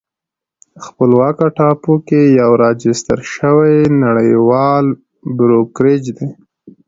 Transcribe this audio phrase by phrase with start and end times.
[0.85, 4.85] خپلواکه ټاپو کې یو راجستر شوی نړیوال
[5.37, 6.29] بروکریج دی